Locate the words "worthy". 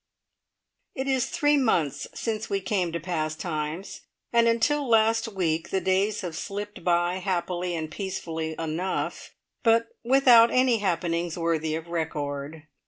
11.37-11.75